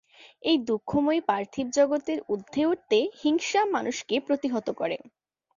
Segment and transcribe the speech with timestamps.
[0.43, 4.97] এই দুঃখময় পার্থিব জগতের ঊর্ধ্বে উঠতে হিংসা মানুষকে প্রতিহত করে।